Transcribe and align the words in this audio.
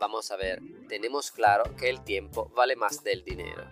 Vamos 0.00 0.30
a 0.30 0.36
ver, 0.36 0.62
tenemos 0.88 1.30
claro 1.30 1.76
que 1.76 1.90
el 1.90 2.02
tiempo 2.02 2.50
vale 2.56 2.74
más 2.74 3.04
del 3.04 3.22
dinero. 3.22 3.68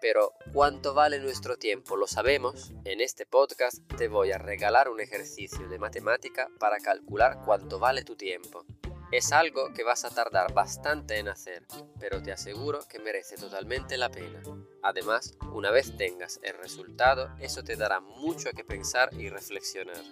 Pero, 0.00 0.32
¿cuánto 0.54 0.94
vale 0.94 1.18
nuestro 1.18 1.58
tiempo? 1.58 1.94
¿Lo 1.94 2.06
sabemos? 2.06 2.72
En 2.86 3.02
este 3.02 3.26
podcast 3.26 3.86
te 3.98 4.08
voy 4.08 4.32
a 4.32 4.38
regalar 4.38 4.88
un 4.88 4.98
ejercicio 4.98 5.68
de 5.68 5.78
matemática 5.78 6.48
para 6.58 6.78
calcular 6.78 7.42
cuánto 7.44 7.78
vale 7.78 8.02
tu 8.02 8.16
tiempo. 8.16 8.64
Es 9.12 9.30
algo 9.30 9.74
que 9.74 9.84
vas 9.84 10.06
a 10.06 10.10
tardar 10.10 10.54
bastante 10.54 11.18
en 11.18 11.28
hacer, 11.28 11.66
pero 12.00 12.22
te 12.22 12.32
aseguro 12.32 12.80
que 12.88 12.98
merece 12.98 13.36
totalmente 13.36 13.98
la 13.98 14.08
pena. 14.08 14.40
Además, 14.82 15.36
una 15.52 15.70
vez 15.70 15.94
tengas 15.98 16.40
el 16.44 16.56
resultado, 16.56 17.28
eso 17.40 17.62
te 17.62 17.76
dará 17.76 18.00
mucho 18.00 18.52
que 18.52 18.64
pensar 18.64 19.10
y 19.12 19.28
reflexionar. 19.28 20.02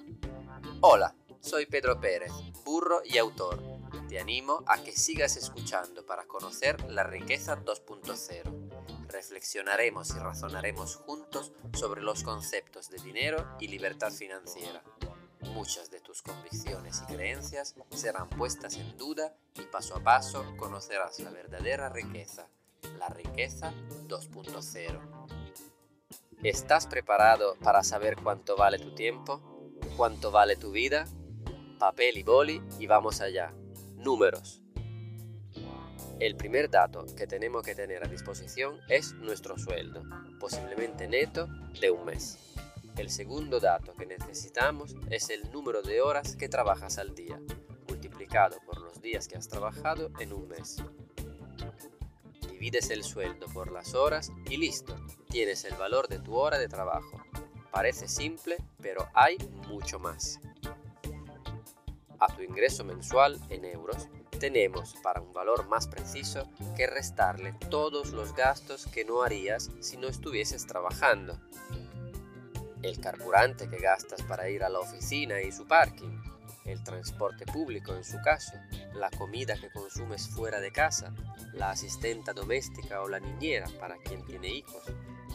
Hola, 0.83 1.15
soy 1.41 1.65
Pedro 1.65 1.99
Pérez, 1.99 2.33
burro 2.63 3.01
y 3.07 3.17
autor. 3.17 3.76
Te 4.09 4.21
animo 4.21 4.63
a 4.67 4.83
que 4.83 4.93
sigas 4.93 5.37
escuchando 5.37 6.07
para 6.07 6.25
conocer 6.27 6.91
la 6.91 7.05
riqueza 7.05 7.59
2.0 7.63 8.67
reflexionaremos 9.09 10.11
y 10.11 10.19
razonaremos 10.19 10.97
juntos 10.97 11.53
sobre 11.73 12.03
los 12.03 12.23
conceptos 12.23 12.91
de 12.91 12.99
dinero 12.99 13.57
y 13.59 13.69
libertad 13.69 14.13
financiera. 14.13 14.83
Muchas 15.41 15.91
de 15.91 16.01
tus 16.01 16.23
convicciones 16.23 17.03
y 17.03 17.15
creencias 17.15 17.75
serán 17.91 18.29
puestas 18.29 18.77
en 18.77 18.97
duda 18.99 19.35
y 19.55 19.63
paso 19.63 19.97
a 19.97 20.01
paso 20.01 20.45
conocerás 20.57 21.19
la 21.21 21.31
verdadera 21.31 21.89
riqueza, 21.89 22.49
la 22.99 23.09
riqueza 23.09 23.73
2.0. 24.07 25.01
¿Estás 26.43 26.87
preparado 26.87 27.57
para 27.63 27.83
saber 27.83 28.17
cuánto 28.23 28.57
vale 28.57 28.79
tu 28.79 28.95
tiempo? 28.95 29.41
¿Cuánto 29.97 30.31
vale 30.31 30.57
tu 30.57 30.73
vida? 30.73 31.07
Papel 31.79 32.19
y 32.19 32.23
boli 32.23 32.63
y 32.79 32.87
vamos 32.87 33.21
allá. 33.21 33.55
Números. 34.07 34.63
El 36.21 36.37
primer 36.37 36.71
dato 36.71 37.07
que 37.17 37.27
tenemos 37.27 37.65
que 37.65 37.75
tener 37.75 38.05
a 38.05 38.09
disposición 38.09 38.79
es 38.89 39.15
nuestro 39.15 39.59
sueldo, 39.59 40.05
posiblemente 40.39 41.09
neto 41.09 41.49
de 41.81 41.91
un 41.91 42.05
mes. 42.05 42.39
El 42.97 43.11
segundo 43.11 43.59
dato 43.59 43.95
que 43.95 44.07
necesitamos 44.07 44.95
es 45.11 45.29
el 45.31 45.51
número 45.51 45.83
de 45.83 46.03
horas 46.03 46.37
que 46.37 46.49
trabajas 46.49 46.99
al 46.99 47.17
día, 47.17 47.41
multiplicado 47.89 48.59
por 48.65 48.81
los 48.81 49.03
días 49.03 49.27
que 49.27 49.39
has 49.39 49.49
trabajado 49.49 50.13
en 50.21 50.33
un 50.33 50.47
mes. 50.47 50.77
Divides 52.49 52.91
el 52.91 53.03
sueldo 53.03 53.47
por 53.53 53.73
las 53.73 53.97
horas 53.97 54.31
y 54.49 54.57
listo, 54.57 54.95
tienes 55.31 55.65
el 55.65 55.75
valor 55.75 56.07
de 56.07 56.21
tu 56.21 56.37
hora 56.37 56.59
de 56.59 56.69
trabajo. 56.69 57.25
Parece 57.73 58.07
simple, 58.07 58.57
pero 58.81 59.09
hay 59.15 59.37
mucho 59.67 59.99
más. 59.99 60.39
A 62.29 62.35
tu 62.35 62.43
ingreso 62.43 62.83
mensual 62.83 63.39
en 63.51 63.65
euros 63.65 64.09
tenemos 64.41 64.95
para 65.01 65.21
un 65.21 65.33
valor 65.33 65.69
más 65.69 65.87
preciso 65.87 66.51
que 66.77 66.89
restarle 66.89 67.53
todos 67.71 68.11
los 68.11 68.35
gastos 68.35 68.87
que 68.87 69.05
no 69.05 69.23
harías 69.23 69.71
si 69.79 69.97
no 69.97 70.09
estuvieses 70.09 70.67
trabajando. 70.67 71.39
El 72.83 72.99
carburante 73.01 73.69
que 73.69 73.79
gastas 73.79 74.23
para 74.23 74.51
ir 74.51 74.65
a 74.65 74.69
la 74.69 74.81
oficina 74.81 75.41
y 75.41 75.53
su 75.53 75.69
parking, 75.69 76.21
el 76.65 76.83
transporte 76.83 77.47
público 77.47 77.95
en 77.95 78.03
su 78.03 78.21
caso, 78.23 78.55
la 78.95 79.11
comida 79.11 79.55
que 79.55 79.71
consumes 79.71 80.29
fuera 80.29 80.59
de 80.59 80.73
casa, 80.73 81.15
la 81.53 81.71
asistenta 81.71 82.33
doméstica 82.33 83.03
o 83.03 83.09
la 83.09 83.21
niñera 83.21 83.69
para 83.79 83.99
quien 83.99 84.25
tiene 84.25 84.49
hijos, 84.49 84.83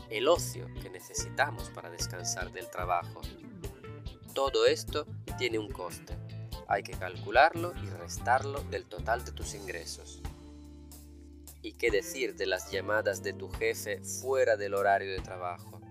el 0.10 0.28
ocio 0.28 0.68
que 0.82 0.90
necesitamos 0.90 1.70
para 1.70 1.90
descansar 1.90 2.52
del 2.52 2.70
trabajo. 2.70 3.22
Todo 4.34 4.66
esto 4.66 5.08
tiene 5.38 5.58
un 5.58 5.72
coste 5.72 6.18
hay 6.72 6.84
que 6.84 6.94
calcularlo 6.94 7.74
y 7.84 7.90
restarlo 7.90 8.62
del 8.64 8.86
total 8.86 9.26
de 9.26 9.34
tus 9.34 9.56
ingresos. 9.56 10.22
¿Y 11.62 11.74
qué 11.74 11.92
decir 11.92 12.36
de 12.36 12.46
las 12.46 12.72
llamadas 12.72 13.22
de 13.22 13.34
tu 13.34 13.50
jefe 13.50 14.02
fuera 14.04 14.56
del 14.56 14.74
horario 14.74 15.12
de 15.12 15.20
trabajo? 15.20 15.82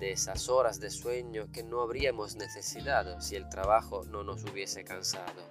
De 0.00 0.10
esas 0.10 0.48
horas 0.48 0.80
de 0.80 0.90
sueño 0.90 1.50
que 1.52 1.62
no 1.62 1.80
habríamos 1.80 2.34
necesitado 2.34 3.20
si 3.20 3.36
el 3.36 3.48
trabajo 3.48 4.04
no 4.04 4.24
nos 4.24 4.42
hubiese 4.42 4.82
cansado. 4.82 5.42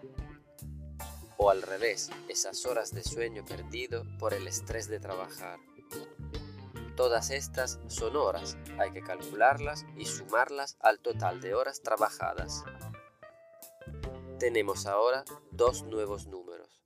O 1.38 1.50
al 1.50 1.62
revés, 1.62 2.10
esas 2.28 2.66
horas 2.66 2.94
de 2.94 3.04
sueño 3.04 3.46
perdido 3.46 4.04
por 4.20 4.34
el 4.34 4.46
estrés 4.46 4.90
de 4.90 5.00
trabajar. 5.00 5.58
Todas 6.98 7.30
estas 7.32 7.80
son 7.88 8.18
horas, 8.18 8.58
hay 8.78 8.92
que 8.92 9.02
calcularlas 9.02 9.86
y 9.98 10.06
sumarlas 10.06 10.78
al 10.82 11.00
total 11.00 11.40
de 11.40 11.54
horas 11.54 11.82
trabajadas. 11.82 12.64
Tenemos 14.40 14.86
ahora 14.86 15.24
dos 15.52 15.84
nuevos 15.84 16.28
números. 16.28 16.84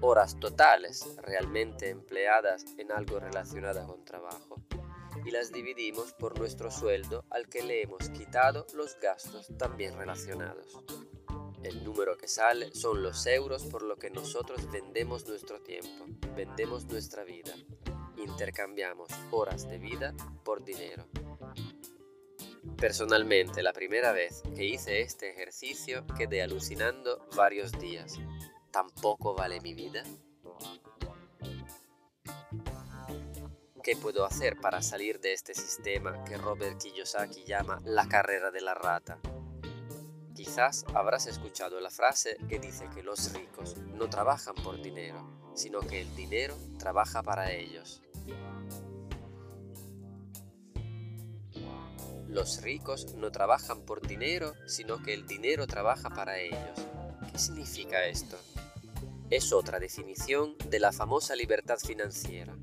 Horas 0.00 0.40
totales 0.40 1.06
realmente 1.18 1.90
empleadas 1.90 2.64
en 2.76 2.90
algo 2.90 3.20
relacionado 3.20 3.86
con 3.86 4.04
trabajo. 4.04 4.56
Y 5.24 5.30
las 5.30 5.52
dividimos 5.52 6.12
por 6.12 6.36
nuestro 6.40 6.72
sueldo 6.72 7.24
al 7.30 7.48
que 7.48 7.62
le 7.62 7.82
hemos 7.82 8.08
quitado 8.08 8.66
los 8.74 8.98
gastos 9.00 9.46
también 9.56 9.96
relacionados. 9.96 10.82
El 11.62 11.84
número 11.84 12.16
que 12.18 12.26
sale 12.26 12.74
son 12.74 13.04
los 13.04 13.24
euros 13.26 13.64
por 13.66 13.82
lo 13.82 13.96
que 13.96 14.10
nosotros 14.10 14.68
vendemos 14.72 15.24
nuestro 15.28 15.62
tiempo, 15.62 16.06
vendemos 16.34 16.86
nuestra 16.86 17.22
vida. 17.22 17.54
Intercambiamos 18.16 19.08
horas 19.30 19.68
de 19.68 19.78
vida 19.78 20.14
por 20.42 20.64
dinero. 20.64 21.06
Personalmente, 22.82 23.62
la 23.62 23.72
primera 23.72 24.10
vez 24.10 24.42
que 24.56 24.64
hice 24.64 25.02
este 25.02 25.30
ejercicio 25.30 26.04
quedé 26.18 26.42
alucinando 26.42 27.28
varios 27.36 27.70
días. 27.78 28.18
¿Tampoco 28.72 29.36
vale 29.36 29.60
mi 29.60 29.72
vida? 29.72 30.02
¿Qué 33.84 33.94
puedo 33.94 34.24
hacer 34.24 34.56
para 34.56 34.82
salir 34.82 35.20
de 35.20 35.32
este 35.32 35.54
sistema 35.54 36.24
que 36.24 36.36
Robert 36.36 36.82
Kiyosaki 36.82 37.44
llama 37.44 37.78
la 37.84 38.08
carrera 38.08 38.50
de 38.50 38.62
la 38.62 38.74
rata? 38.74 39.20
Quizás 40.34 40.84
habrás 40.92 41.28
escuchado 41.28 41.78
la 41.78 41.90
frase 41.90 42.36
que 42.48 42.58
dice 42.58 42.88
que 42.92 43.04
los 43.04 43.32
ricos 43.32 43.76
no 43.76 44.10
trabajan 44.10 44.56
por 44.56 44.82
dinero, 44.82 45.52
sino 45.54 45.82
que 45.82 46.00
el 46.00 46.16
dinero 46.16 46.56
trabaja 46.80 47.22
para 47.22 47.52
ellos. 47.52 48.02
Los 52.32 52.62
ricos 52.62 53.14
no 53.16 53.30
trabajan 53.30 53.82
por 53.82 54.06
dinero, 54.06 54.54
sino 54.66 55.02
que 55.02 55.12
el 55.12 55.26
dinero 55.26 55.66
trabaja 55.66 56.08
para 56.08 56.38
ellos. 56.38 56.80
¿Qué 57.30 57.38
significa 57.38 58.06
esto? 58.06 58.38
Es 59.28 59.52
otra 59.52 59.78
definición 59.78 60.56
de 60.70 60.80
la 60.80 60.92
famosa 60.92 61.36
libertad 61.36 61.76
financiera, 61.76 62.56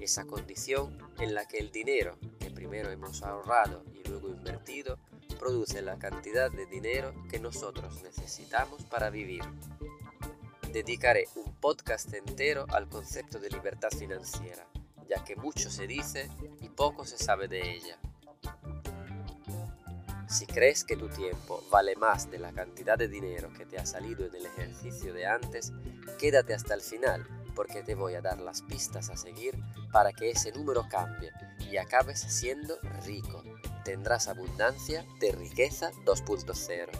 esa 0.00 0.24
condición 0.24 0.96
en 1.18 1.34
la 1.34 1.46
que 1.46 1.58
el 1.58 1.70
dinero, 1.70 2.16
que 2.38 2.50
primero 2.50 2.90
hemos 2.90 3.22
ahorrado 3.22 3.84
y 3.92 4.08
luego 4.08 4.30
invertido, 4.30 4.98
produce 5.38 5.82
la 5.82 5.98
cantidad 5.98 6.50
de 6.50 6.64
dinero 6.64 7.12
que 7.30 7.38
nosotros 7.38 8.02
necesitamos 8.02 8.84
para 8.84 9.10
vivir. 9.10 9.42
Dedicaré 10.72 11.28
un 11.34 11.54
podcast 11.56 12.10
entero 12.14 12.64
al 12.70 12.88
concepto 12.88 13.38
de 13.38 13.50
libertad 13.50 13.90
financiera, 13.90 14.66
ya 15.10 15.22
que 15.24 15.36
mucho 15.36 15.70
se 15.70 15.86
dice 15.86 16.30
y 16.62 16.70
poco 16.70 17.04
se 17.04 17.18
sabe 17.18 17.48
de 17.48 17.74
ella. 17.74 17.98
Si 20.30 20.46
crees 20.46 20.84
que 20.84 20.96
tu 20.96 21.08
tiempo 21.08 21.64
vale 21.72 21.96
más 21.96 22.30
de 22.30 22.38
la 22.38 22.52
cantidad 22.52 22.96
de 22.96 23.08
dinero 23.08 23.52
que 23.52 23.66
te 23.66 23.78
ha 23.78 23.84
salido 23.84 24.24
en 24.24 24.32
el 24.36 24.46
ejercicio 24.46 25.12
de 25.12 25.26
antes, 25.26 25.72
quédate 26.20 26.54
hasta 26.54 26.74
el 26.74 26.82
final 26.82 27.26
porque 27.56 27.82
te 27.82 27.96
voy 27.96 28.14
a 28.14 28.20
dar 28.20 28.38
las 28.38 28.62
pistas 28.62 29.10
a 29.10 29.16
seguir 29.16 29.58
para 29.90 30.12
que 30.12 30.30
ese 30.30 30.52
número 30.52 30.86
cambie 30.88 31.32
y 31.58 31.78
acabes 31.78 32.20
siendo 32.20 32.78
rico. 33.04 33.42
Tendrás 33.84 34.28
abundancia 34.28 35.04
de 35.18 35.32
riqueza 35.32 35.90
2.0. 36.04 36.90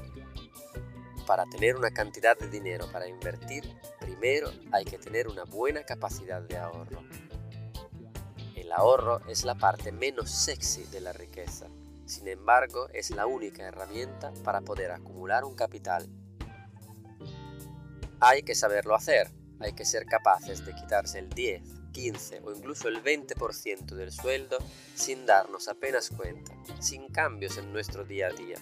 Para 1.24 1.46
tener 1.46 1.76
una 1.76 1.92
cantidad 1.92 2.36
de 2.36 2.48
dinero 2.48 2.90
para 2.90 3.06
invertir, 3.06 3.62
primero 4.00 4.50
hay 4.72 4.84
que 4.84 4.98
tener 4.98 5.28
una 5.28 5.44
buena 5.44 5.84
capacidad 5.84 6.42
de 6.42 6.56
ahorro. 6.56 7.04
El 8.56 8.72
ahorro 8.72 9.20
es 9.28 9.44
la 9.44 9.54
parte 9.54 9.92
menos 9.92 10.32
sexy 10.32 10.82
de 10.86 11.00
la 11.00 11.12
riqueza 11.12 11.68
sin 12.10 12.28
embargo, 12.28 12.88
es 12.92 13.10
la 13.10 13.26
única 13.26 13.62
herramienta 13.62 14.32
para 14.44 14.60
poder 14.60 14.90
acumular 14.90 15.44
un 15.44 15.54
capital. 15.54 16.08
Hay 18.20 18.42
que 18.42 18.54
saberlo 18.54 18.94
hacer, 18.94 19.30
hay 19.60 19.72
que 19.72 19.84
ser 19.84 20.04
capaces 20.04 20.64
de 20.66 20.74
quitarse 20.74 21.18
el 21.18 21.30
10, 21.30 21.62
15 21.92 22.40
o 22.44 22.52
incluso 22.52 22.88
el 22.88 23.02
20% 23.02 23.94
del 23.94 24.12
sueldo 24.12 24.58
sin 24.94 25.26
darnos 25.26 25.68
apenas 25.68 26.10
cuenta, 26.10 26.52
sin 26.80 27.08
cambios 27.08 27.56
en 27.58 27.72
nuestro 27.72 28.04
día 28.04 28.28
a 28.28 28.30
día. 28.30 28.56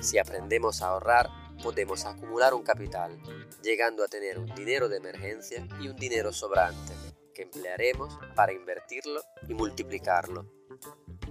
Si 0.00 0.18
aprendemos 0.18 0.82
a 0.82 0.88
ahorrar, 0.88 1.30
podemos 1.62 2.04
acumular 2.04 2.54
un 2.54 2.62
capital, 2.62 3.18
llegando 3.62 4.04
a 4.04 4.08
tener 4.08 4.38
un 4.38 4.54
dinero 4.54 4.88
de 4.88 4.98
emergencia 4.98 5.66
y 5.80 5.88
un 5.88 5.96
dinero 5.96 6.32
sobrante, 6.32 6.92
que 7.34 7.42
emplearemos 7.42 8.18
para 8.34 8.52
invertirlo 8.52 9.22
y 9.48 9.54
multiplicarlo. 9.54 10.46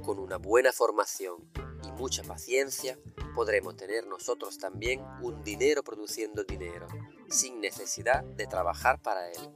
Con 0.01 0.19
una 0.19 0.37
buena 0.37 0.71
formación 0.71 1.49
y 1.83 1.91
mucha 1.91 2.23
paciencia 2.23 2.97
podremos 3.35 3.75
tener 3.75 4.07
nosotros 4.07 4.57
también 4.57 5.01
un 5.21 5.43
dinero 5.43 5.83
produciendo 5.83 6.43
dinero, 6.43 6.87
sin 7.29 7.61
necesidad 7.61 8.23
de 8.23 8.47
trabajar 8.47 9.01
para 9.01 9.29
él. 9.29 9.49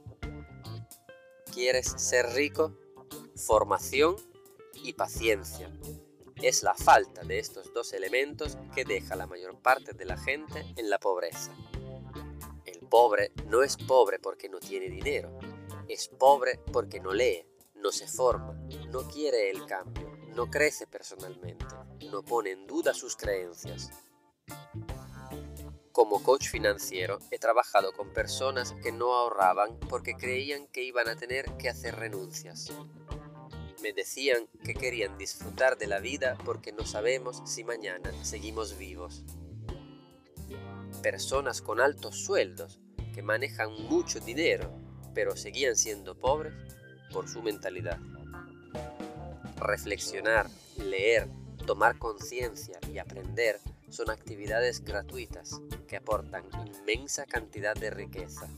¿Quieres 1.52 1.94
ser 1.96 2.26
rico? 2.34 2.76
Formación 3.36 4.16
y 4.74 4.92
paciencia. 4.92 5.72
Es 6.36 6.62
la 6.62 6.74
falta 6.74 7.22
de 7.22 7.38
estos 7.38 7.72
dos 7.74 7.92
elementos 7.92 8.56
que 8.74 8.84
deja 8.84 9.16
la 9.16 9.26
mayor 9.26 9.60
parte 9.60 9.92
de 9.92 10.04
la 10.04 10.16
gente 10.16 10.64
en 10.76 10.88
la 10.88 10.98
pobreza. 10.98 11.52
El 12.64 12.78
pobre 12.80 13.32
no 13.46 13.62
es 13.62 13.76
pobre 13.76 14.18
porque 14.18 14.48
no 14.48 14.60
tiene 14.60 14.88
dinero, 14.88 15.36
es 15.88 16.08
pobre 16.08 16.60
porque 16.72 17.00
no 17.00 17.12
lee, 17.12 17.44
no 17.74 17.90
se 17.90 18.06
forma, 18.06 18.52
no 18.90 19.08
quiere 19.08 19.50
el 19.50 19.66
cambio, 19.66 20.07
no 20.38 20.48
crece 20.48 20.86
personalmente, 20.86 21.66
no 22.12 22.22
pone 22.22 22.52
en 22.52 22.64
duda 22.68 22.94
sus 22.94 23.16
creencias. 23.16 23.90
Como 25.90 26.22
coach 26.22 26.48
financiero 26.48 27.18
he 27.32 27.40
trabajado 27.40 27.90
con 27.90 28.12
personas 28.12 28.72
que 28.80 28.92
no 28.92 29.14
ahorraban 29.14 29.80
porque 29.88 30.14
creían 30.14 30.68
que 30.68 30.84
iban 30.84 31.08
a 31.08 31.16
tener 31.16 31.46
que 31.56 31.68
hacer 31.68 31.96
renuncias. 31.96 32.70
Me 33.82 33.92
decían 33.92 34.46
que 34.64 34.74
querían 34.74 35.18
disfrutar 35.18 35.76
de 35.76 35.88
la 35.88 35.98
vida 35.98 36.38
porque 36.44 36.70
no 36.70 36.86
sabemos 36.86 37.42
si 37.44 37.64
mañana 37.64 38.12
seguimos 38.24 38.78
vivos. 38.78 39.24
Personas 41.02 41.60
con 41.62 41.80
altos 41.80 42.14
sueldos 42.14 42.78
que 43.12 43.22
manejan 43.22 43.72
mucho 43.88 44.20
dinero 44.20 44.72
pero 45.14 45.36
seguían 45.36 45.74
siendo 45.74 46.16
pobres 46.16 46.54
por 47.10 47.28
su 47.28 47.42
mentalidad. 47.42 47.98
Reflexionar, 49.60 50.48
leer, 50.76 51.28
tomar 51.66 51.98
conciencia 51.98 52.78
y 52.92 52.98
aprender 52.98 53.60
son 53.90 54.10
actividades 54.10 54.84
gratuitas 54.84 55.60
que 55.88 55.96
aportan 55.96 56.44
inmensa 56.66 57.26
cantidad 57.26 57.74
de 57.74 57.90
riqueza. 57.90 58.48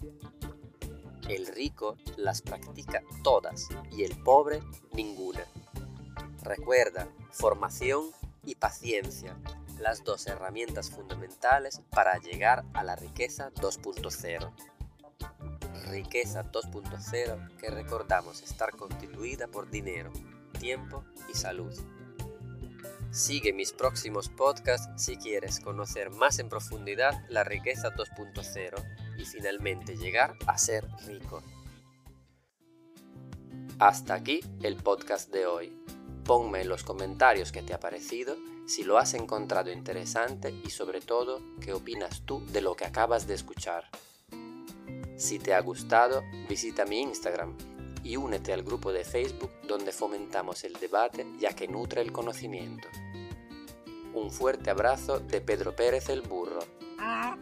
El 1.28 1.46
rico 1.46 1.96
las 2.16 2.42
practica 2.42 3.02
todas 3.22 3.68
y 3.92 4.04
el 4.04 4.16
pobre 4.22 4.60
ninguna. 4.92 5.44
Recuerda, 6.42 7.08
formación 7.32 8.10
y 8.44 8.56
paciencia, 8.56 9.36
las 9.78 10.04
dos 10.04 10.26
herramientas 10.26 10.90
fundamentales 10.90 11.80
para 11.90 12.18
llegar 12.18 12.64
a 12.74 12.84
la 12.84 12.96
riqueza 12.96 13.50
2.0. 13.54 14.52
Riqueza 15.88 16.44
2.0 16.50 17.56
que 17.56 17.70
recordamos 17.70 18.42
estar 18.42 18.76
constituida 18.76 19.46
por 19.48 19.70
dinero, 19.70 20.12
tiempo 20.60 21.04
y 21.28 21.36
salud. 21.36 21.72
Sigue 23.10 23.52
mis 23.52 23.72
próximos 23.72 24.28
podcasts 24.28 24.88
si 25.02 25.16
quieres 25.16 25.58
conocer 25.58 26.10
más 26.10 26.38
en 26.38 26.48
profundidad 26.48 27.24
la 27.28 27.42
riqueza 27.42 27.92
2.0 27.92 29.18
y 29.18 29.24
finalmente 29.24 29.96
llegar 29.96 30.36
a 30.46 30.56
ser 30.56 30.86
rico. 31.08 31.42
Hasta 33.80 34.14
aquí 34.14 34.40
el 34.62 34.76
podcast 34.76 35.32
de 35.32 35.46
hoy. 35.46 35.76
Ponme 36.24 36.60
en 36.60 36.68
los 36.68 36.84
comentarios 36.84 37.50
qué 37.50 37.62
te 37.62 37.74
ha 37.74 37.80
parecido, 37.80 38.36
si 38.68 38.84
lo 38.84 38.98
has 38.98 39.14
encontrado 39.14 39.72
interesante 39.72 40.52
y 40.64 40.70
sobre 40.70 41.00
todo 41.00 41.40
qué 41.60 41.72
opinas 41.72 42.22
tú 42.24 42.46
de 42.52 42.60
lo 42.60 42.76
que 42.76 42.84
acabas 42.84 43.26
de 43.26 43.34
escuchar. 43.34 43.88
Si 45.16 45.40
te 45.40 45.54
ha 45.54 45.60
gustado, 45.60 46.22
visita 46.48 46.84
mi 46.84 47.00
Instagram 47.00 47.56
y 48.02 48.16
únete 48.16 48.52
al 48.52 48.62
grupo 48.62 48.92
de 48.92 49.04
Facebook 49.04 49.50
donde 49.66 49.92
fomentamos 49.92 50.64
el 50.64 50.74
debate 50.74 51.26
ya 51.38 51.54
que 51.54 51.68
nutre 51.68 52.02
el 52.02 52.12
conocimiento. 52.12 52.88
Un 54.12 54.30
fuerte 54.30 54.70
abrazo 54.70 55.20
de 55.20 55.40
Pedro 55.40 55.74
Pérez 55.74 56.08
el 56.08 56.22
Burro. 56.22 56.60
Ah. 56.98 57.36